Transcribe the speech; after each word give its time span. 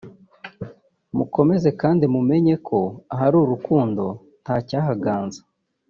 mukomeze 1.17 1.69
kandi 1.81 2.03
mumenye 2.13 2.53
ko 2.67 2.79
ahari 3.13 3.35
urukundo 3.43 4.03
nta 4.43 4.55
cyahaganza 4.67 5.41